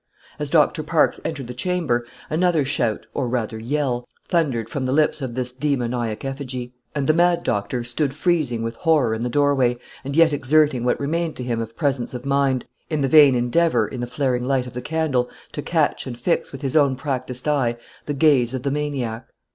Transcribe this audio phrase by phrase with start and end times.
[0.39, 5.21] As Doctor Parkes entered the chamber, another shout, or rather yell, thundered from the lips
[5.21, 9.77] of this demoniac effigy; and the mad doctor stood freezing with horror in the doorway,
[10.03, 13.87] and yet exerting what remained to him of presence of mind, in the vain endeavor,
[13.87, 17.47] in the flaring light of the candle, to catch and fix with his own practiced
[17.47, 17.77] eye
[18.07, 19.27] the gaze of the maniac.